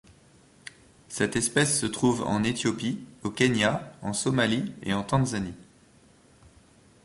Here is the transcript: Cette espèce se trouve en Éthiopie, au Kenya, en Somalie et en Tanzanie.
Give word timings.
Cette 1.09 1.35
espèce 1.35 1.79
se 1.79 1.85
trouve 1.85 2.23
en 2.23 2.43
Éthiopie, 2.43 3.05
au 3.21 3.29
Kenya, 3.29 3.93
en 4.01 4.13
Somalie 4.13 4.73
et 4.81 4.95
en 4.95 5.03
Tanzanie. 5.03 5.53